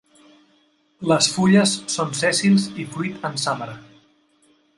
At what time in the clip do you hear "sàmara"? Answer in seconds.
3.45-3.79